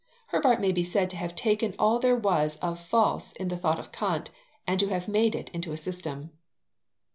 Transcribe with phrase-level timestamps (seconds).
[0.33, 3.77] Herbart may be said to have taken all there was of false in the thought
[3.77, 4.31] of Kant
[4.65, 6.31] and to have made it into a system.